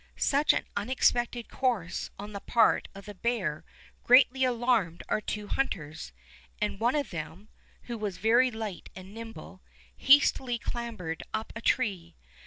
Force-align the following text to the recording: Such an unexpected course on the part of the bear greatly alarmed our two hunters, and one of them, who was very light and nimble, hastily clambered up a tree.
Such 0.17 0.51
an 0.51 0.65
unexpected 0.75 1.47
course 1.47 2.09
on 2.17 2.33
the 2.33 2.39
part 2.39 2.87
of 2.95 3.05
the 3.05 3.13
bear 3.13 3.63
greatly 4.03 4.43
alarmed 4.43 5.03
our 5.09 5.21
two 5.21 5.45
hunters, 5.47 6.11
and 6.59 6.79
one 6.79 6.95
of 6.95 7.11
them, 7.11 7.49
who 7.83 7.99
was 7.99 8.17
very 8.17 8.49
light 8.49 8.89
and 8.95 9.13
nimble, 9.13 9.61
hastily 9.95 10.57
clambered 10.57 11.21
up 11.35 11.53
a 11.55 11.61
tree. 11.61 12.15